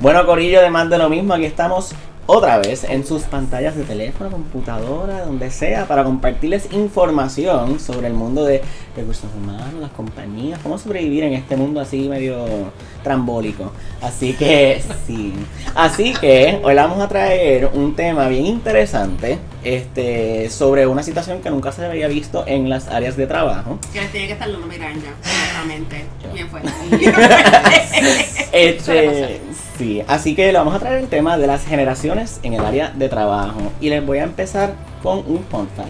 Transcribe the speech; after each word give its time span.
Bueno, 0.00 0.24
Corillo, 0.26 0.60
además 0.60 0.88
de 0.90 0.96
lo 0.96 1.08
mismo, 1.08 1.34
aquí 1.34 1.44
estamos 1.44 1.92
otra 2.26 2.58
vez 2.58 2.84
en 2.84 3.04
sus 3.04 3.22
pantallas 3.22 3.74
de 3.74 3.82
teléfono, 3.82 4.30
computadora, 4.30 5.24
donde 5.24 5.50
sea, 5.50 5.88
para 5.88 6.04
compartirles 6.04 6.72
información 6.72 7.80
sobre 7.80 8.06
el 8.06 8.12
mundo 8.12 8.44
de 8.44 8.62
recursos 8.94 9.28
humanos, 9.36 9.74
las 9.80 9.90
compañías, 9.90 10.60
cómo 10.62 10.78
sobrevivir 10.78 11.24
en 11.24 11.32
este 11.32 11.56
mundo 11.56 11.80
así 11.80 12.08
medio 12.08 12.44
trambólico. 13.02 13.72
Así 14.00 14.34
que 14.34 14.80
sí. 15.06 15.32
Así 15.74 16.12
que 16.12 16.60
hoy 16.62 16.74
vamos 16.76 17.00
a 17.00 17.08
traer 17.08 17.68
un 17.74 17.96
tema 17.96 18.28
bien 18.28 18.46
interesante 18.46 19.38
este 19.64 20.48
sobre 20.48 20.86
una 20.86 21.02
situación 21.02 21.40
que 21.40 21.50
nunca 21.50 21.72
se 21.72 21.84
había 21.84 22.06
visto 22.06 22.44
en 22.46 22.68
las 22.68 22.86
áreas 22.86 23.16
de 23.16 23.26
trabajo. 23.26 23.80
Que 23.92 24.00
tiene 24.12 24.28
que 24.28 24.34
estar 24.34 24.48
migraña, 24.48 25.14
honestamente. 25.24 26.04
Bien 26.32 26.48
fuerte. 26.48 26.70
Este, 28.50 29.40
sí, 29.78 30.02
así 30.06 30.34
que 30.34 30.52
le 30.52 30.58
vamos 30.58 30.74
a 30.74 30.78
traer 30.80 30.98
el 30.98 31.08
tema 31.08 31.38
de 31.38 31.46
las 31.46 31.64
generaciones 31.64 32.40
en 32.42 32.54
el 32.54 32.64
área 32.64 32.90
de 32.94 33.08
trabajo. 33.08 33.60
Y 33.80 33.88
les 33.90 34.04
voy 34.04 34.18
a 34.18 34.24
empezar 34.24 34.74
con 35.02 35.18
un 35.18 35.44
fun 35.50 35.68
fact. 35.76 35.88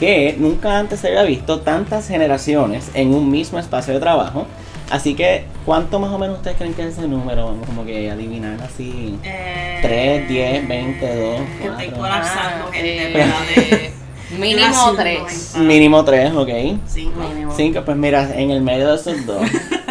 Que 0.00 0.36
nunca 0.38 0.78
antes 0.78 1.00
se 1.00 1.08
había 1.08 1.22
visto 1.22 1.60
tantas 1.60 2.06
generaciones 2.08 2.90
en 2.94 3.14
un 3.14 3.30
mismo 3.30 3.58
espacio 3.58 3.94
de 3.94 4.00
trabajo. 4.00 4.46
Así 4.90 5.14
que, 5.14 5.44
¿cuánto 5.64 5.98
más 5.98 6.10
o 6.12 6.18
menos 6.18 6.36
ustedes 6.36 6.56
creen 6.58 6.74
que 6.74 6.82
es 6.82 6.96
ese 6.98 7.08
número? 7.08 7.46
Vamos 7.46 7.66
como 7.66 7.84
que 7.84 8.08
adivinar 8.10 8.56
así. 8.62 9.18
Eh, 9.24 9.78
3, 9.82 10.28
10, 10.28 10.68
20, 10.68 11.16
2, 11.20 11.40
Estoy 11.40 11.86
4. 11.88 11.96
colapsando, 11.96 12.64
Ah, 12.68 12.72
gente, 12.72 13.08
eh, 13.08 13.12
¿verdad? 13.12 13.40
De- 13.56 13.90
Mínimo 14.38 14.60
Relación 14.60 14.96
tres. 14.96 15.18
noventa. 15.54 15.58
Mínimo 15.72 16.04
3, 16.04 16.32
ok. 16.34 16.48
Cinco. 16.86 17.20
Mínimo. 17.28 17.54
5, 17.56 17.82
pues 17.84 17.96
mira, 17.96 18.28
en 18.36 18.50
el 18.50 18.60
medio 18.60 18.88
de 18.88 18.94
esos 18.96 19.24
dos. 19.26 19.42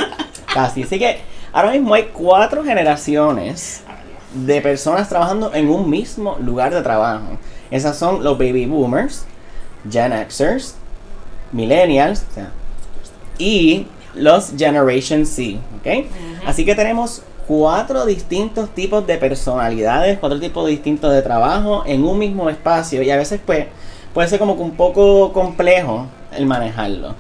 Casi. 0.53 0.83
Así 0.83 0.99
que 0.99 1.19
ahora 1.55 1.71
mismo 1.71 1.93
hay 1.93 2.09
cuatro 2.11 2.65
generaciones 2.65 3.81
de 4.33 4.61
personas 4.61 5.07
trabajando 5.07 5.53
en 5.53 5.69
un 5.69 5.89
mismo 5.89 6.37
lugar 6.39 6.73
de 6.73 6.81
trabajo. 6.81 7.37
Esas 7.71 7.97
son 7.97 8.23
los 8.23 8.37
baby 8.37 8.65
boomers, 8.65 9.25
Gen 9.89 10.11
Xers, 10.29 10.75
millennials 11.53 12.25
y 13.37 13.87
los 14.15 14.51
Generation 14.57 15.25
C. 15.25 15.57
¿ok? 15.79 16.05
Así 16.45 16.65
que 16.65 16.75
tenemos 16.75 17.23
cuatro 17.47 18.05
distintos 18.05 18.69
tipos 18.71 19.07
de 19.07 19.17
personalidades, 19.17 20.19
cuatro 20.19 20.41
tipos 20.41 20.67
distintos 20.67 21.13
de 21.13 21.21
trabajo 21.21 21.83
en 21.85 22.03
un 22.03 22.19
mismo 22.19 22.49
espacio 22.49 23.01
y 23.01 23.09
a 23.11 23.15
veces 23.15 23.39
pues 23.45 23.67
puede 24.13 24.27
ser 24.27 24.39
como 24.39 24.57
que 24.57 24.61
un 24.61 24.75
poco 24.75 25.31
complejo 25.31 26.07
el 26.33 26.45
manejarlo. 26.45 27.15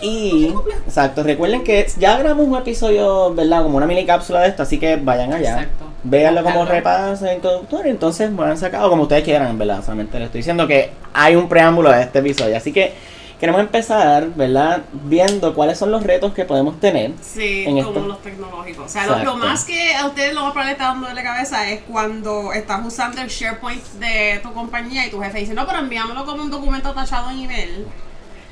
Y, 0.00 0.54
exacto, 0.86 1.22
recuerden 1.22 1.64
que 1.64 1.86
ya 1.98 2.16
grabamos 2.18 2.46
un 2.46 2.56
episodio, 2.56 3.34
¿verdad? 3.34 3.62
Como 3.62 3.76
una 3.76 3.86
mini 3.86 4.06
cápsula 4.06 4.40
de 4.40 4.48
esto, 4.48 4.62
así 4.62 4.78
que 4.78 4.96
vayan 4.96 5.32
allá. 5.32 5.62
Exacto. 5.62 5.84
Véanlo 6.04 6.42
como 6.42 6.64
repaso 6.64 7.30
introductorio, 7.30 7.90
entonces 7.90 8.30
me 8.30 8.44
han 8.44 8.58
sacado 8.58 8.88
como 8.90 9.02
ustedes 9.02 9.22
quieran, 9.24 9.56
¿verdad? 9.58 9.84
Solamente 9.84 10.18
les 10.18 10.26
estoy 10.26 10.38
diciendo 10.40 10.66
que 10.66 10.90
hay 11.12 11.36
un 11.36 11.48
preámbulo 11.48 11.90
a 11.90 12.00
este 12.00 12.18
episodio, 12.20 12.56
así 12.56 12.72
que 12.72 12.92
queremos 13.38 13.60
empezar, 13.60 14.28
¿verdad? 14.34 14.82
Viendo 14.92 15.52
cuáles 15.54 15.76
son 15.78 15.90
los 15.90 16.02
retos 16.04 16.32
que 16.32 16.44
podemos 16.44 16.78
tener. 16.78 17.12
Sí, 17.20 17.64
En 17.66 17.76
como 17.82 17.88
esto. 17.88 18.06
los 18.06 18.22
tecnológicos. 18.22 18.86
O 18.86 18.88
sea, 18.88 19.06
lo, 19.06 19.24
lo 19.24 19.36
más 19.36 19.64
que 19.64 19.94
a 19.94 20.06
ustedes 20.06 20.32
lo 20.32 20.42
más 20.42 20.52
probable 20.52 20.72
está 20.72 20.84
dando 20.84 21.08
de 21.08 21.14
la 21.14 21.22
cabeza 21.24 21.68
es 21.68 21.80
cuando 21.82 22.52
estás 22.52 22.86
usando 22.86 23.20
el 23.20 23.28
SharePoint 23.28 23.82
de 24.00 24.40
tu 24.42 24.52
compañía 24.52 25.06
y 25.06 25.10
tu 25.10 25.20
jefe 25.20 25.40
dice, 25.40 25.54
no, 25.54 25.66
pero 25.66 25.80
enviámoslo 25.80 26.24
como 26.24 26.42
un 26.42 26.50
documento 26.50 26.92
tachado 26.92 27.30
en 27.30 27.40
email. 27.40 27.86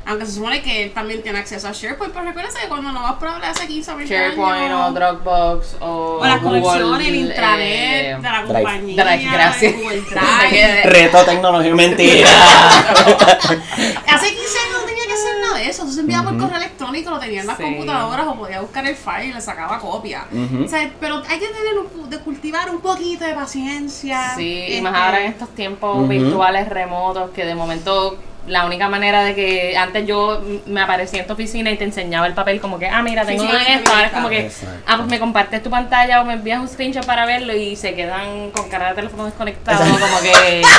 Aunque 0.06 0.26
se 0.26 0.32
supone 0.32 0.62
que 0.62 0.84
él 0.84 0.92
también 0.92 1.22
tiene 1.22 1.38
acceso 1.38 1.68
a 1.68 1.72
SharePoint, 1.72 2.12
pero 2.12 2.24
recuérdense 2.24 2.58
que 2.62 2.68
cuando 2.68 2.90
no 2.90 3.02
vas 3.02 3.14
probable 3.14 3.46
hace 3.46 3.66
15 3.68 3.92
o 3.92 3.96
20 3.96 4.14
SharePoint 4.14 4.56
años, 4.56 4.88
o 4.88 4.92
Dropbox 4.92 5.76
o, 5.80 6.18
o 6.20 6.24
las 6.26 6.40
conexiones, 6.40 7.06
el 7.08 7.14
intranet 7.14 7.68
eh, 7.68 8.16
de 8.16 8.22
la 8.22 8.42
Drive. 8.42 8.46
compañía, 8.46 9.04
Drive, 9.04 9.30
gracias. 9.32 9.74
Google 9.76 10.00
Drive. 10.10 10.82
Reto 10.84 11.24
tecnología, 11.24 11.74
mentira. 11.74 12.28
Hace 13.30 14.28
15 14.30 14.58
años 14.58 14.80
no 14.80 14.86
tenía 14.86 15.06
que 15.06 15.12
hacer 15.12 15.40
nada 15.40 15.58
de 15.58 15.68
eso. 15.68 15.82
Eso 15.84 15.92
se 15.92 16.00
enviaba 16.00 16.30
por 16.30 16.38
correo 16.38 16.56
electrónico, 16.56 17.10
lo 17.10 17.18
tenía 17.18 17.40
en 17.42 17.46
las 17.46 17.56
Sí. 17.56 17.62
computadoras 17.62 18.26
o 18.26 18.34
podía 18.36 18.60
buscar 18.62 18.86
el 18.86 18.96
file 18.96 19.26
y 19.26 19.32
le 19.32 19.40
sacaba 19.40 19.78
copia. 19.78 20.24
O 20.64 20.68
sea, 20.68 20.90
pero 20.98 21.22
hay 21.28 21.38
que 21.38 21.46
tener 21.48 21.78
un, 21.78 22.10
de 22.10 22.18
cultivar 22.18 22.70
un 22.70 22.80
poquito 22.80 23.24
de 23.24 23.34
paciencia. 23.34 24.32
Sí, 24.34 24.42
y 24.42 24.62
Este, 24.72 24.82
más 24.82 24.94
ahora 24.94 25.20
en 25.20 25.26
estos 25.26 25.50
tiempos 25.54 26.08
virtuales 26.08 26.68
remotos 26.68 27.30
que 27.30 27.44
de 27.44 27.54
momento 27.54 28.16
la 28.46 28.64
única 28.66 28.88
manera 28.88 29.22
de 29.22 29.34
que 29.34 29.76
antes 29.76 30.06
yo 30.06 30.40
me 30.66 30.80
aparecía 30.80 31.20
en 31.20 31.26
tu 31.26 31.34
oficina 31.34 31.70
y 31.70 31.76
te 31.76 31.84
enseñaba 31.84 32.26
el 32.26 32.34
papel 32.34 32.60
como 32.60 32.78
que, 32.78 32.88
ah, 32.88 33.02
mira, 33.02 33.24
tengo 33.24 33.44
esto, 33.44 33.92
ahora 33.92 34.06
es 34.06 34.12
como 34.12 34.28
que, 34.28 34.40
Exacto. 34.46 34.84
ah, 34.86 34.96
pues 34.96 35.08
me 35.08 35.18
compartes 35.20 35.62
tu 35.62 35.70
pantalla 35.70 36.20
o 36.20 36.24
me 36.24 36.34
envías 36.34 36.60
un 36.60 36.68
screenshot 36.68 37.04
para 37.06 37.26
verlo 37.26 37.54
y 37.54 37.76
se 37.76 37.94
quedan 37.94 38.50
con 38.50 38.68
cara 38.68 38.88
de 38.90 38.94
teléfono 38.96 39.24
desconectado, 39.26 39.82
Exacto. 39.84 40.06
como 40.06 40.20
que... 40.22 40.62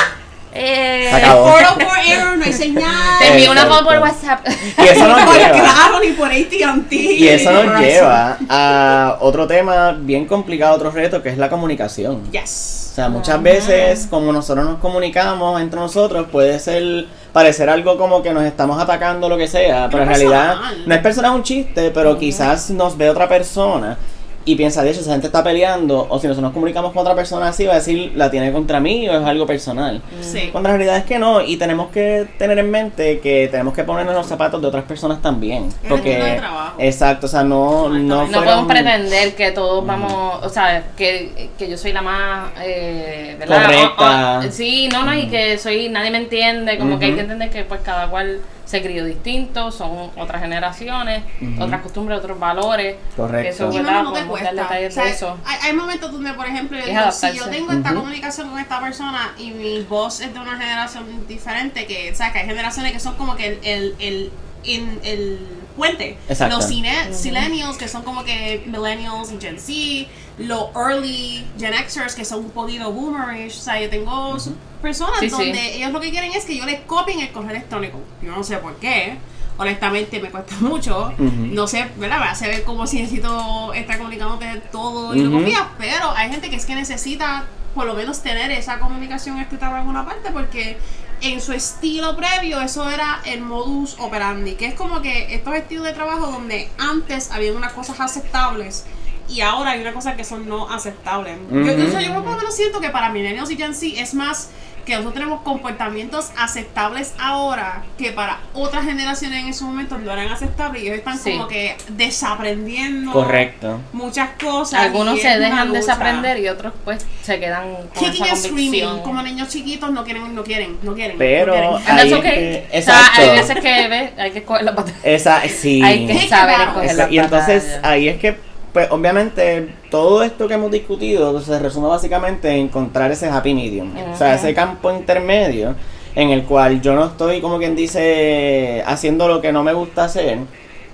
Eh, 0.54 1.06
Se 1.10 1.16
acabó. 1.16 1.44
404 1.44 2.12
error, 2.12 2.36
no 2.36 2.44
hay 2.44 2.52
señal. 2.52 3.18
te 3.20 3.28
envío 3.28 3.52
una 3.52 3.64
foto 3.64 3.86
por 3.86 3.98
WhatsApp. 4.00 4.46
Y 4.76 4.82
eso 4.86 5.08
nos 5.08 5.34
lleva. 5.34 5.50
claro, 5.50 6.00
ni 6.04 6.12
por 6.12 6.30
AT&T. 6.30 6.94
Y 6.94 7.26
eso 7.28 7.50
nos 7.64 7.80
lleva 7.80 8.36
a 8.50 9.16
otro 9.20 9.46
tema 9.46 9.96
bien 9.98 10.26
complicado, 10.26 10.74
otro 10.74 10.90
reto, 10.90 11.22
que 11.22 11.30
es 11.30 11.38
la 11.38 11.48
comunicación. 11.48 12.30
Yes. 12.30 12.90
O 12.92 12.94
sea, 12.94 13.08
muchas 13.08 13.42
veces, 13.42 14.06
como 14.10 14.30
nosotros 14.30 14.66
nos 14.66 14.78
comunicamos 14.78 15.58
entre 15.58 15.80
nosotros, 15.80 16.26
puede 16.30 16.58
ser 16.58 17.06
parecer 17.32 17.70
algo 17.70 17.96
como 17.96 18.22
que 18.22 18.32
nos 18.32 18.44
estamos 18.44 18.80
atacando 18.80 19.28
lo 19.28 19.36
que 19.36 19.48
sea, 19.48 19.88
pero 19.90 20.02
en 20.02 20.08
realidad 20.08 20.56
no 20.86 20.94
es 20.94 21.00
personal, 21.00 21.32
es 21.32 21.36
un 21.36 21.42
chiste, 21.42 21.90
pero 21.90 22.18
quizás 22.18 22.70
nos 22.70 22.96
ve 22.96 23.08
otra 23.10 23.28
persona 23.28 23.96
y 24.44 24.56
piensa, 24.56 24.82
de 24.82 24.90
hecho, 24.90 25.00
esa 25.00 25.12
gente 25.12 25.26
está 25.28 25.44
peleando, 25.44 26.06
o 26.08 26.18
si 26.18 26.26
nosotros 26.26 26.42
nos 26.42 26.52
comunicamos 26.52 26.92
con 26.92 27.02
otra 27.02 27.14
persona 27.14 27.48
así, 27.48 27.64
va 27.66 27.72
a 27.74 27.76
decir, 27.76 28.12
la 28.16 28.30
tiene 28.30 28.50
contra 28.52 28.80
mí 28.80 29.08
o 29.08 29.20
es 29.20 29.24
algo 29.26 29.46
personal. 29.46 30.02
Sí. 30.20 30.48
Cuando 30.50 30.68
la 30.70 30.76
realidad 30.76 30.96
es 30.98 31.04
que 31.04 31.18
no, 31.18 31.40
y 31.40 31.56
tenemos 31.56 31.90
que 31.90 32.26
tener 32.38 32.58
en 32.58 32.70
mente 32.70 33.20
que 33.20 33.48
tenemos 33.50 33.74
que 33.74 33.84
ponernos 33.84 34.14
los 34.14 34.26
zapatos 34.26 34.60
de 34.60 34.66
otras 34.68 34.84
personas 34.84 35.22
también. 35.22 35.68
Es 35.82 35.88
Porque, 35.88 36.36
trabajo. 36.38 36.74
exacto, 36.78 37.26
o 37.26 37.28
sea, 37.28 37.44
no, 37.44 37.88
no, 37.88 37.98
No 38.22 38.26
fueron- 38.26 38.44
podemos 38.44 38.66
pretender 38.66 39.34
que 39.34 39.52
todos 39.52 39.86
vamos, 39.86 40.44
o 40.44 40.48
sea, 40.48 40.84
que, 40.96 41.50
que 41.58 41.68
yo 41.70 41.78
soy 41.78 41.92
la 41.92 42.02
más, 42.02 42.50
eh, 42.64 43.36
¿verdad? 43.38 43.62
Correcta. 43.62 44.40
O- 44.42 44.48
o- 44.48 44.50
sí, 44.50 44.88
no, 44.92 45.04
no, 45.04 45.14
y 45.14 45.28
que 45.28 45.58
soy, 45.58 45.88
nadie 45.88 46.10
me 46.10 46.18
entiende, 46.18 46.78
como 46.78 46.98
que 46.98 47.06
hay 47.06 47.14
que 47.14 47.20
entender 47.20 47.50
que 47.50 47.64
pues 47.64 47.80
cada 47.82 48.08
cual 48.08 48.40
se 48.72 48.82
crió 48.82 49.04
distinto, 49.04 49.70
son 49.70 50.10
otras 50.16 50.40
generaciones, 50.40 51.22
otras 51.60 51.82
costumbres, 51.82 52.18
otros 52.18 52.38
valores. 52.40 52.96
Correcto. 53.14 53.66
Eso, 53.66 53.70
Y 53.70 53.82
¿verdad? 53.82 54.02
no, 54.02 54.12
te 54.14 54.20
Podemos 54.22 54.40
dar 54.40 54.54
cuesta. 54.54 54.62
detalles 54.62 54.92
O 54.92 54.94
sea, 54.94 55.04
de 55.04 55.10
eso. 55.10 55.38
Hay, 55.44 55.56
hay 55.68 55.72
momentos 55.76 56.10
donde, 56.10 56.32
por 56.32 56.46
ejemplo, 56.46 56.78
yo 56.78 56.86
digo, 56.86 57.12
si 57.12 57.32
yo 57.34 57.50
tengo 57.50 57.70
esta 57.70 57.92
comunicación 57.94 58.48
con 58.48 58.58
esta 58.58 58.80
persona 58.80 59.34
y 59.36 59.50
mi 59.50 59.82
voz 59.82 60.20
es 60.22 60.32
de 60.32 60.40
una 60.40 60.56
generación 60.56 61.04
diferente, 61.28 61.84
que, 61.86 62.10
o 62.12 62.14
sea, 62.14 62.32
que 62.32 62.38
hay 62.38 62.46
generaciones 62.46 62.92
que 62.92 63.00
son 63.00 63.14
como 63.16 63.36
que 63.36 63.46
el, 63.48 63.58
el, 63.62 63.94
el, 63.98 64.30
en- 64.64 65.00
el 65.02 65.38
puente. 65.76 66.18
Exacto. 66.28 66.56
Los 66.56 66.66
cine, 66.66 66.92
millennials, 67.24 67.76
que 67.78 67.88
son 67.88 68.02
como 68.02 68.24
que 68.24 68.62
millennials 68.66 69.32
y 69.32 69.40
Gen 69.40 69.58
Z, 69.58 70.10
los 70.38 70.66
early 70.76 71.44
Gen 71.58 71.72
Xers, 71.88 72.14
que 72.14 72.24
son 72.24 72.40
un 72.40 72.50
poquito 72.50 72.90
boomerish. 72.92 73.56
O 73.58 73.60
sea, 73.62 73.80
yo 73.80 73.88
tengo 73.88 74.36
personas 74.82 75.18
Sí, 75.20 75.30
sí. 75.30 75.36
donde 75.36 75.76
ellos 75.76 75.92
lo 75.92 76.00
que 76.00 76.10
quieren 76.10 76.32
es 76.32 76.44
que 76.44 76.56
yo 76.56 76.66
les 76.66 76.80
copien 76.80 77.20
el 77.20 77.30
correo 77.32 77.50
electrónico. 77.50 78.00
Yo 78.22 78.32
no 78.32 78.42
sé 78.44 78.58
por 78.58 78.76
qué. 78.76 79.16
Honestamente 79.58 80.18
me 80.20 80.30
cuesta 80.30 80.54
mucho. 80.60 81.12
No 81.18 81.66
sé, 81.66 81.86
¿verdad? 81.96 82.18
Me 82.20 82.26
hace 82.26 82.48
ver 82.48 82.64
como 82.64 82.86
si 82.86 83.00
necesito 83.00 83.72
estar 83.74 83.98
comunicándote 83.98 84.46
todo 84.72 85.14
y 85.14 85.20
lo 85.20 85.30
copias, 85.38 85.62
pero 85.78 86.10
hay 86.16 86.30
gente 86.30 86.50
que 86.50 86.56
es 86.56 86.64
que 86.66 86.74
necesita 86.74 87.44
por 87.74 87.86
lo 87.86 87.94
menos 87.94 88.22
tener 88.22 88.50
esa 88.50 88.78
comunicación 88.78 89.38
escrita 89.40 89.68
en 89.70 89.74
alguna 89.76 90.04
parte 90.04 90.30
porque 90.32 90.76
en 91.22 91.40
su 91.40 91.52
estilo 91.52 92.16
previo 92.16 92.60
eso 92.60 92.88
era 92.90 93.20
el 93.24 93.40
modus 93.40 93.96
operandi, 93.98 94.54
que 94.54 94.66
es 94.66 94.74
como 94.74 95.00
que 95.00 95.34
estos 95.34 95.54
estilos 95.54 95.84
de 95.84 95.92
trabajo 95.92 96.30
donde 96.30 96.68
antes 96.78 97.30
había 97.30 97.52
unas 97.52 97.72
cosas 97.72 98.00
aceptables 98.00 98.84
y 99.28 99.40
ahora 99.40 99.70
hay 99.70 99.80
unas 99.80 99.94
cosas 99.94 100.16
que 100.16 100.24
son 100.24 100.48
no 100.48 100.68
aceptables. 100.68 101.38
Yo, 101.50 101.62
yo, 101.62 102.00
yo 102.00 102.14
por 102.22 102.32
lo 102.32 102.36
menos 102.36 102.54
siento 102.54 102.80
que 102.80 102.90
para 102.90 103.08
millennials 103.10 103.50
y 103.50 103.56
Gen 103.56 103.74
Z 103.74 104.00
es 104.00 104.14
más 104.14 104.50
que 104.84 104.92
nosotros 104.92 105.14
tenemos 105.14 105.42
comportamientos 105.42 106.30
aceptables 106.36 107.14
ahora 107.18 107.82
que 107.98 108.12
para 108.12 108.40
otras 108.54 108.84
generaciones 108.84 109.40
en 109.42 109.48
esos 109.48 109.62
momentos 109.68 110.00
no 110.00 110.12
eran 110.12 110.28
aceptables 110.28 110.82
y 110.82 110.86
ellos 110.86 110.98
están 110.98 111.18
Sí. 111.18 111.32
como 111.32 111.48
que 111.48 111.76
desaprendiendo 111.88 113.12
Correcto. 113.12 113.80
muchas 113.92 114.30
cosas. 114.42 114.80
Algunos 114.80 115.20
se 115.20 115.38
dejan 115.38 115.68
lucha. 115.68 115.80
desaprender 115.80 116.38
y 116.38 116.48
otros 116.48 116.72
pues 116.84 117.04
se 117.22 117.38
quedan 117.38 117.74
con 117.74 117.88
Kicking 117.90 118.24
esa 118.24 118.34
and 118.34 118.36
screaming, 118.38 118.64
convicción. 118.70 119.02
como 119.02 119.22
niños 119.22 119.48
chiquitos 119.48 119.90
no 119.92 120.04
quieren, 120.04 120.34
no 120.34 120.42
quieren, 120.44 120.78
no 120.82 120.94
quieren. 120.94 121.18
Pero- 121.18 121.54
no 121.78 121.78
quieren. 121.84 122.14
Okay. 122.14 122.54
es 122.54 122.62
que- 122.70 122.78
O 122.78 122.82
sea, 122.82 123.00
hay 123.16 123.30
veces 123.30 123.56
que 123.60 123.88
¿ves? 123.88 124.10
hay 124.18 124.30
que 124.30 124.42
coger 124.44 124.64
la 124.64 124.74
pata- 124.74 124.92
Esa, 125.02 125.40
sí. 125.48 125.82
Hay 125.82 126.06
que 126.06 126.28
saber 126.28 126.60
escoger 126.60 126.94
la 126.96 127.10
y 127.10 127.18
entonces 127.18 127.64
batalla. 127.76 127.88
ahí 127.90 128.08
es 128.08 128.18
que, 128.20 128.38
pues 128.72 128.90
obviamente, 128.90 129.74
todo 129.90 130.22
esto 130.22 130.48
que 130.48 130.54
hemos 130.54 130.70
discutido 130.70 131.38
se 131.40 131.58
resume 131.58 131.88
básicamente 131.88 132.50
en 132.50 132.66
encontrar 132.66 133.10
ese 133.10 133.28
happy 133.28 133.54
medium. 133.54 133.92
O 134.12 134.16
sea, 134.16 134.34
ese 134.34 134.54
campo 134.54 134.90
intermedio 134.90 135.74
en 136.14 136.30
el 136.30 136.44
cual 136.44 136.80
yo 136.80 136.94
no 136.94 137.06
estoy, 137.06 137.40
como 137.40 137.58
quien 137.58 137.76
dice, 137.76 138.82
haciendo 138.86 139.28
lo 139.28 139.40
que 139.40 139.52
no 139.52 139.62
me 139.62 139.72
gusta 139.72 140.04
hacer, 140.04 140.38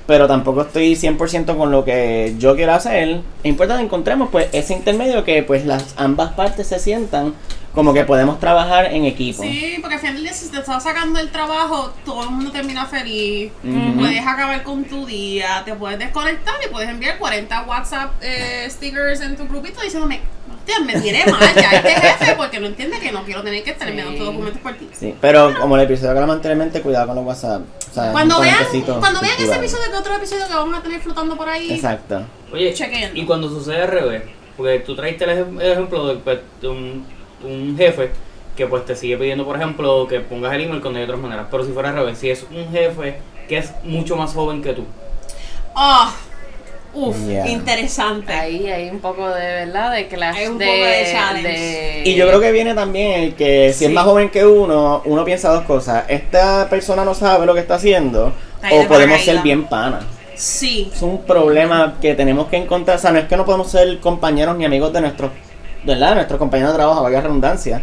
pero 0.07 0.27
tampoco 0.27 0.63
estoy 0.63 0.95
100% 0.95 1.57
con 1.57 1.71
lo 1.71 1.85
que 1.85 2.35
yo 2.39 2.57
quiero 2.57 2.73
hacer. 2.73 3.21
Es 3.43 3.45
importante 3.45 3.83
que 3.83 3.87
encontremos 3.87 4.29
pues 4.31 4.49
ese 4.53 4.75
intermedio 4.75 5.23
que 5.23 5.43
pues 5.43 5.65
las 5.65 5.95
ambas 5.97 6.33
partes 6.33 6.67
se 6.67 6.79
sientan 6.79 7.35
como 7.75 7.95
que 7.95 8.05
podemos 8.05 8.41
trabajar 8.41 8.87
en 8.93 9.05
equipo. 9.05 9.43
Sí, 9.43 9.77
porque 9.81 9.95
al 9.95 10.01
final 10.01 10.15
del 10.15 10.25
día, 10.25 10.33
si 10.33 10.49
te 10.49 10.59
estás 10.59 10.83
sacando 10.83 11.21
el 11.21 11.31
trabajo, 11.31 11.93
todo 12.05 12.25
el 12.25 12.31
mundo 12.31 12.51
termina 12.51 12.87
feliz. 12.87 13.53
Puedes 13.97 14.27
acabar 14.27 14.63
con 14.65 14.85
tu 14.85 15.07
día, 15.07 15.63
te 15.65 15.75
puedes 15.75 15.99
desconectar 15.99 16.55
y 16.67 16.71
puedes 16.73 16.89
enviar 16.89 17.19
40 17.19 17.63
WhatsApp 17.63 18.13
eh, 18.21 18.67
stickers 18.71 19.21
en 19.21 19.37
tu 19.37 19.47
grupito 19.47 19.81
diciéndome, 19.81 20.21
hostia, 20.53 20.81
me 20.81 21.01
tiene 21.01 21.25
mal 21.27 21.55
ya 21.55 21.71
este 21.73 21.91
jefe 21.91 22.35
porque 22.37 22.59
no 22.59 22.67
entiende 22.67 22.99
que 22.99 23.13
no 23.13 23.23
quiero 23.25 23.43
tener 23.43 23.63
que 23.63 23.71
estar 23.71 23.87
Sí. 23.87 23.91
enviando 23.91 24.13
estos 24.15 24.27
documentos 24.27 24.61
por 24.63 24.75
ti. 24.75 24.89
Sí, 24.99 25.15
pero 25.21 25.55
como 25.61 25.77
el 25.77 25.83
episodio 25.83 26.09
que 26.13 26.19
hablamos 26.19 26.37
anteriormente, 26.37 26.81
cuidado 26.83 27.07
con 27.09 27.17
los 27.17 27.25
WhatsApp. 27.27 27.63
O 27.91 27.95
sea, 27.95 28.13
Cuando 28.13 28.41
vean, 28.41 28.57
cuando 29.01 29.21
vean 29.21 29.35
ese 29.39 29.55
episodio, 29.55 29.91
que 29.91 29.97
otro 29.97 30.17
episodio 30.17 30.47
que 30.49 30.55
vamos 30.55 30.79
a 30.79 30.83
tener 30.83 31.01
flotando 31.01 31.37
por 31.37 31.49
ahí, 31.49 31.73
Exacto. 31.73 32.23
Oye, 32.53 32.73
Chequeen. 32.75 33.17
y 33.17 33.25
cuando 33.25 33.49
sucede 33.49 33.83
al 33.83 33.89
revés, 33.89 34.23
porque 34.57 34.81
tú 34.81 34.95
traiste 34.97 35.25
el, 35.25 35.31
ejem- 35.31 35.61
el 35.63 35.73
ejemplo 35.73 36.07
de, 36.09 36.17
pues, 36.17 36.39
de 36.61 36.69
un, 36.69 37.07
un 37.45 37.77
jefe 37.77 38.11
que 38.57 38.67
pues 38.67 38.85
te 38.85 38.97
sigue 38.97 39.17
pidiendo, 39.17 39.45
por 39.45 39.57
ejemplo, 39.57 40.07
que 40.09 40.21
pongas 40.21 40.53
el 40.55 40.63
email 40.63 40.81
cuando 40.81 40.99
hay 40.99 41.05
otras 41.05 41.21
maneras. 41.21 41.47
Pero 41.51 41.65
si 41.65 41.73
fuera 41.73 41.91
al 41.91 41.95
revés, 41.97 42.19
si 42.19 42.31
es 42.31 42.45
un 42.51 42.71
jefe 42.73 43.19
que 43.49 43.59
es 43.59 43.73
mucho 43.85 44.17
más 44.17 44.33
joven 44.35 44.63
que 44.63 44.73
tú. 44.75 44.85
oh, 45.75 46.11
uf, 46.95 47.17
Yeah. 47.29 47.47
interesante. 47.49 48.33
Ahí 48.33 48.67
hay 48.69 48.91
un 48.91 48.99
poco 48.99 49.29
de 49.29 49.47
verdad 49.47 49.93
de 49.93 50.09
clase 50.09 50.41
Hay 50.41 50.47
un 50.49 50.59
de, 50.59 50.67
poco 50.67 50.77
de 50.85 51.05
challenge. 51.13 51.49
de- 51.49 52.03
Y 52.05 52.15
yo 52.17 52.27
creo 52.27 52.41
que 52.41 52.51
viene 52.51 52.75
también 52.75 53.21
el 53.21 53.35
que 53.35 53.73
si 53.73 53.81
Sí. 53.81 53.85
es 53.85 53.91
más 53.93 54.05
joven 54.05 54.31
que 54.31 54.45
uno, 54.45 55.03
uno 55.05 55.25
piensa 55.25 55.51
dos 55.51 55.63
cosas. 55.65 56.05
Esta 56.09 56.69
persona 56.69 57.05
no 57.05 57.15
sabe 57.15 57.47
lo 57.47 57.55
que 57.55 57.61
está 57.61 57.77
haciendo 57.77 58.33
ahí 58.61 58.77
o 58.79 58.89
podemos 58.89 59.21
ser 59.21 59.39
bien 59.43 59.65
panas. 59.67 60.05
Sí. 60.35 60.91
Es 60.93 61.03
un 61.03 61.23
problema 61.23 61.97
que 62.01 62.15
tenemos 62.15 62.49
que 62.49 62.57
encontrar. 62.57 62.97
O 62.97 63.01
sea, 63.01 63.13
no 63.13 63.19
es 63.21 63.27
que 63.27 63.37
no 63.37 63.45
podemos 63.45 63.71
ser 63.71 63.99
compañeros 64.01 64.57
ni 64.57 64.65
amigos 64.65 64.93
de 64.93 65.01
nuestros, 65.01 65.31
¿verdad? 65.89 66.15
Nuestros 66.15 66.39
compañeros 66.39 66.73
de 66.73 66.79
trabajo, 66.79 67.03
vaya 67.03 67.21
redundancia. 67.21 67.83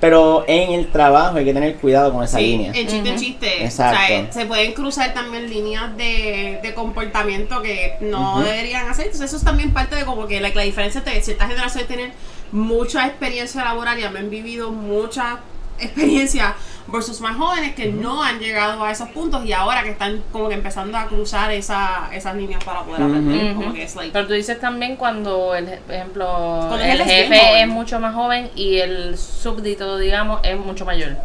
Pero 0.00 0.44
en 0.46 0.72
el 0.72 0.90
trabajo 0.90 1.38
hay 1.38 1.44
que 1.46 1.54
tener 1.54 1.76
cuidado 1.76 2.12
con 2.12 2.22
esa 2.24 2.36
Sí, 2.38 2.44
línea. 2.44 2.72
En 2.74 2.86
chiste, 2.86 3.14
chiste. 3.16 3.64
Exacto. 3.64 3.96
O 4.02 4.06
sea, 4.06 4.32
se 4.32 4.44
pueden 4.46 4.72
cruzar 4.74 5.14
también 5.14 5.48
líneas 5.48 5.96
de, 5.96 6.58
de 6.62 6.74
comportamiento 6.74 7.62
que 7.62 7.94
no 8.00 8.40
deberían 8.42 8.88
hacer. 8.88 9.06
Entonces, 9.06 9.28
eso 9.30 9.36
es 9.38 9.44
también 9.44 9.72
parte 9.72 9.96
de 9.96 10.04
como 10.04 10.26
que 10.26 10.40
la, 10.40 10.50
la 10.50 10.62
diferencia 10.62 11.00
de 11.00 11.22
ciertas 11.22 11.48
generaciones 11.48 11.88
tienen 11.88 12.12
mucha 12.52 13.06
experiencia 13.06 13.64
laboral 13.64 13.98
y 13.98 14.02
han 14.02 14.28
vivido 14.28 14.70
mucha 14.72 15.38
experiencia 15.78 16.54
versus 16.86 17.20
más 17.22 17.36
jóvenes 17.36 17.74
que 17.74 17.86
no 17.86 18.22
han 18.22 18.38
llegado 18.38 18.84
a 18.84 18.90
esos 18.92 19.08
puntos 19.08 19.44
y 19.46 19.52
ahora 19.52 19.82
que 19.82 19.90
están 19.90 20.22
como 20.30 20.48
que 20.48 20.54
empezando 20.54 20.98
a 20.98 21.06
cruzar 21.06 21.50
esa, 21.50 22.10
esas 22.12 22.36
líneas 22.36 22.62
para 22.62 22.82
poder 22.82 23.02
aprender. 23.02 23.54
Como 23.54 23.72
que 23.72 23.84
es 23.84 23.96
like, 23.96 24.12
Pero 24.12 24.26
tú 24.26 24.34
dices 24.34 24.60
también 24.60 24.96
cuando 24.96 25.54
el 25.54 25.64
por 25.78 25.94
ejemplo 25.94 26.26
Cuando 26.68 26.84
el 26.84 27.00
el 27.00 27.02
jefe 27.02 27.60
es 27.62 27.68
mucho 27.68 27.98
más 28.00 28.14
joven 28.14 28.50
y 28.54 28.76
el 28.78 29.16
súbdito 29.16 29.96
digamos 29.98 30.40
es 30.42 30.58
mucho 30.58 30.84
mayor. 30.84 31.16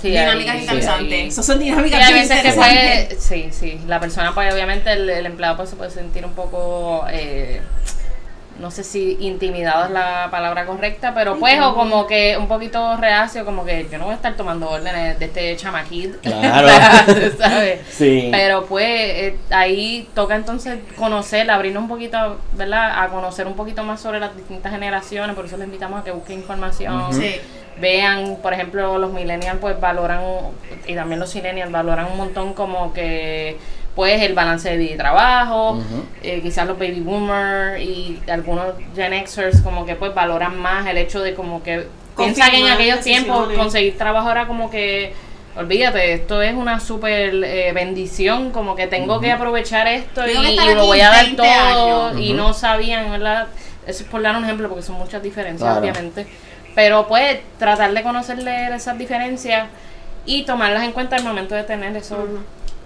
Sí, 0.00 0.08
dinámicas 0.10 0.60
interesantes. 0.60 1.28
Esas 1.32 1.46
son 1.46 1.58
Sí, 1.58 1.64
dinámicas 1.64 2.12
veces 2.12 2.28
que 2.42 2.48
interesantes. 2.48 3.14
puede, 3.14 3.20
sí, 3.20 3.48
sí, 3.52 3.80
la 3.86 4.00
persona 4.00 4.32
pues 4.34 4.52
obviamente 4.52 4.92
el, 4.92 5.08
el 5.08 5.26
empleado 5.26 5.56
pues 5.56 5.70
se 5.70 5.76
puede 5.76 5.90
sentir 5.90 6.24
un 6.24 6.32
poco, 6.32 7.04
eh, 7.10 7.60
no 8.58 8.70
sé 8.70 8.84
si 8.84 9.16
intimidado 9.20 9.86
es 9.86 9.90
la 9.90 10.28
palabra 10.30 10.66
correcta, 10.66 11.12
pero 11.14 11.38
pues 11.38 11.60
o 11.60 11.74
como 11.74 12.06
que 12.06 12.36
un 12.38 12.48
poquito 12.48 12.96
reacio, 12.96 13.44
como 13.44 13.64
que 13.64 13.86
yo 13.90 13.98
no 13.98 14.04
voy 14.04 14.12
a 14.12 14.16
estar 14.16 14.34
tomando 14.34 14.68
órdenes 14.70 15.18
de 15.18 15.24
este 15.24 15.56
chamaquit, 15.56 16.20
Claro. 16.20 16.68
¿sabes? 17.38 17.80
Sí. 17.90 18.28
Pero 18.30 18.66
pues 18.66 18.88
eh, 18.88 19.36
ahí 19.50 20.08
toca 20.14 20.36
entonces 20.36 20.78
conocer, 20.96 21.50
abrirnos 21.50 21.82
un 21.82 21.88
poquito, 21.88 22.38
¿verdad? 22.52 23.02
A 23.02 23.08
conocer 23.08 23.46
un 23.46 23.54
poquito 23.54 23.82
más 23.82 24.00
sobre 24.00 24.20
las 24.20 24.36
distintas 24.36 24.72
generaciones, 24.72 25.34
por 25.34 25.46
eso 25.46 25.56
les 25.56 25.66
invitamos 25.66 26.00
a 26.00 26.04
que 26.04 26.10
busquen 26.10 26.38
información. 26.38 27.12
Sí. 27.12 27.36
vean, 27.80 28.36
por 28.42 28.52
ejemplo, 28.52 28.98
los 28.98 29.12
millennials 29.12 29.58
pues 29.60 29.80
valoran, 29.80 30.20
y 30.86 30.94
también 30.94 31.18
los 31.20 31.34
millennials 31.34 31.72
valoran 31.72 32.06
un 32.12 32.18
montón 32.18 32.52
como 32.52 32.92
que 32.92 33.56
pues 33.94 34.22
el 34.22 34.34
balance 34.34 34.70
de 34.70 34.76
vida 34.78 34.94
y 34.94 34.96
trabajo, 34.96 35.78
eh, 36.22 36.40
quizás 36.42 36.66
los 36.66 36.78
baby 36.78 37.00
boomers 37.00 37.80
y 37.80 38.20
algunos 38.28 38.74
Gen 38.94 39.26
Xers 39.26 39.60
como 39.60 39.84
que 39.84 39.96
pues 39.96 40.14
valoran 40.14 40.58
más 40.58 40.86
el 40.86 40.96
hecho 40.96 41.20
de 41.20 41.34
como 41.34 41.62
que 41.62 41.86
piensa 42.16 42.50
que 42.50 42.58
en 42.58 42.68
aquellos 42.68 43.00
tiempos 43.00 43.52
conseguir 43.54 43.98
trabajo 43.98 44.30
era 44.30 44.46
como 44.46 44.70
que 44.70 45.12
olvídate, 45.56 46.14
esto 46.14 46.40
es 46.40 46.54
una 46.54 46.80
super 46.80 47.34
eh, 47.44 47.72
bendición, 47.74 48.50
como 48.50 48.74
que 48.74 48.86
tengo 48.86 49.20
que 49.20 49.30
aprovechar 49.30 49.86
esto 49.86 50.26
y, 50.26 50.56
lo 50.56 50.86
voy 50.86 51.00
a 51.00 51.10
dar 51.10 51.24
20 51.24 51.36
todo 51.36 52.06
años. 52.06 52.20
y 52.20 52.32
no 52.32 52.54
sabían, 52.54 53.10
¿verdad? 53.10 53.48
Eso 53.86 54.04
es 54.04 54.08
por 54.08 54.22
dar 54.22 54.36
un 54.36 54.44
ejemplo 54.44 54.68
porque 54.68 54.82
son 54.82 54.96
muchas 54.96 55.22
diferencias 55.22 55.68
Claro. 55.68 55.80
obviamente. 55.80 56.26
Pero 56.74 57.06
pues 57.06 57.40
tratar 57.58 57.92
de 57.92 58.02
conocerle 58.02 58.74
esas 58.74 58.96
diferencias 58.96 59.68
y 60.24 60.44
tomarlas 60.44 60.84
en 60.84 60.92
cuenta 60.92 61.16
al 61.16 61.24
momento 61.24 61.54
de 61.54 61.64
tener 61.64 61.94
esos. 61.96 62.18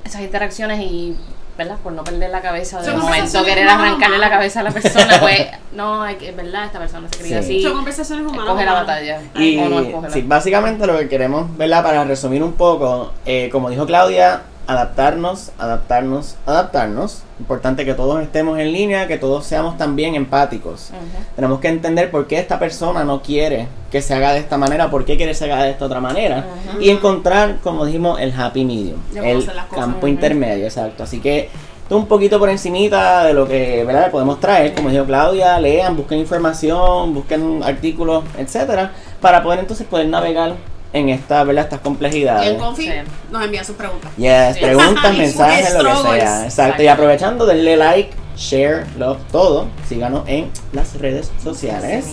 Esas 0.07 0.23
interacciones 0.23 0.81
y, 0.81 1.17
¿verdad? 1.59 1.77
Por 1.83 1.93
no 1.93 2.05
perder 2.05 2.31
la 2.31 2.41
cabeza 2.41 2.81
de 2.81 2.87
Son 2.87 3.01
momento, 3.01 3.45
querer 3.45 3.69
arrancarle 3.69 4.19
la 4.19 4.31
cabeza 4.31 4.61
a 4.61 4.63
la 4.63 4.71
persona, 4.71 5.17
pues 5.21 5.47
no, 5.73 6.03
hay 6.03 6.17
que, 6.17 6.33
¿verdad? 6.33 6.67
Esta 6.67 6.79
persona 6.79 7.09
se 7.11 7.19
cría 7.19 7.43
Sí. 7.43 7.57
así. 7.57 7.63
Son 7.63 7.75
conversaciones 7.75 8.25
humanas. 8.27 8.47
Escoge 8.47 8.65
la 8.65 8.73
batalla. 8.73 9.21
Y 9.35 9.59
o 9.59 9.69
no 9.69 9.81
escógela. 9.81 10.13
sí, 10.15 10.23
básicamente 10.23 10.87
lo 10.87 10.99
que 10.99 11.09
queremos, 11.09 11.57
¿verdad? 11.57 11.83
Para 11.83 12.05
resumir 12.05 12.43
un 12.43 12.53
poco, 12.53 13.13
eh, 13.25 13.49
como 13.51 13.69
dijo 13.71 13.87
Claudia, 13.87 14.43
adaptarnos, 14.67 15.53
adaptarnos, 15.59 16.37
adaptarnos. 16.47 17.23
Importante 17.39 17.85
que 17.85 17.95
todos 17.95 18.23
estemos 18.23 18.59
en 18.59 18.73
línea, 18.73 19.07
que 19.07 19.19
todos 19.19 19.47
seamos 19.47 19.77
también 19.77 20.15
empáticos. 20.15 20.91
Tenemos 21.35 21.61
que 21.61 21.69
entender 21.69 22.11
por 22.11 22.27
qué 22.27 22.39
esta 22.39 22.59
persona 22.59 23.05
no 23.05 23.23
quiere 23.23 23.69
que 23.91 24.03
se 24.03 24.15
haga 24.15 24.33
de 24.33 24.41
esta 24.41 24.59
manera, 24.59 24.91
por 24.91 25.05
qué 25.05 25.17
quiere 25.17 25.33
que 25.33 25.39
se 25.39 25.45
haga 25.45 25.65
de 25.65 25.71
esta 25.71 25.87
otra 25.87 26.01
manera. 26.01 26.47
Y 26.81 26.91
encontrar, 26.91 27.59
como 27.63 27.85
dijimos, 27.85 28.21
el 28.21 28.33
happy 28.39 28.65
medium, 28.65 28.99
el 29.15 29.45
cosas. 29.45 29.67
campo 29.71 30.07
intermedio, 30.09 30.65
exacto. 30.65 31.03
Así 31.03 31.21
que 31.21 31.51
un 31.89 32.07
poquito 32.07 32.39
por 32.39 32.49
encimita 32.51 33.25
de 33.25 33.33
lo 33.33 33.47
que 33.47 33.85
¿verdad? 33.85 34.11
podemos 34.11 34.41
traer, 34.41 34.75
como 34.75 34.91
dijo 34.91 35.05
Claudia, 35.05 35.61
lean, 35.61 35.97
busquen 35.97 36.19
información, 36.19 37.15
busquen 37.15 37.63
artículos, 37.63 38.25
etcétera, 38.37 38.93
para 39.21 39.43
poder 39.43 39.61
entonces 39.61 39.87
poder 39.87 40.09
navegar 40.09 40.57
en 40.93 41.09
esta, 41.11 41.45
¿verdad? 41.45 41.65
estas 41.65 41.81
complejidades. 41.81 42.49
el 42.51 42.57
Confi 42.57 42.85
Sí. 42.85 42.91
nos 43.31 43.45
envía 43.45 43.65
sus 43.65 43.77
preguntas. 43.77 44.11
Yes, 44.17 44.55
Sí. 44.57 44.61
preguntas, 44.63 45.15
mensajes, 45.19 45.75
lo 45.83 46.03
que 46.03 46.21
sea. 46.21 46.45
Exacto. 46.45 46.83
Y 46.83 46.87
aprovechando, 46.89 47.45
denle 47.47 47.77
like, 47.77 48.11
share, 48.37 48.87
love, 48.99 49.19
todo. 49.33 49.67
Síganos 49.89 50.23
en 50.27 50.51
las 50.73 50.99
redes 50.99 51.31
sociales. 51.43 52.07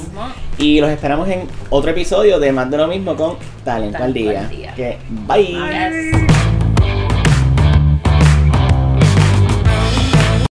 Y 0.58 0.80
los 0.82 0.90
esperamos 0.90 1.28
en 1.30 1.48
otro 1.70 1.92
episodio 1.92 2.40
de 2.40 2.52
Más 2.52 2.70
de 2.72 2.78
lo 2.78 2.88
mismo 2.88 3.16
con 3.16 3.38
Talento, 3.66 3.98
al 3.98 4.14
Talento 4.14 4.30
Día. 4.32 4.40
al 4.42 4.50
Día. 4.50 4.74
Que 4.76 4.98
bye. 5.10 5.44
Yes. 5.48 6.23